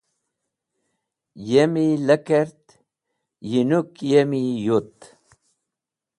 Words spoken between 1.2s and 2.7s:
Ayemi lekert,